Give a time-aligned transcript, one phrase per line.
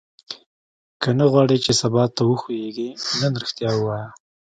[1.01, 4.07] که نه غواړې چې سبا ته وښوېږې نن ریښتیا ووایه.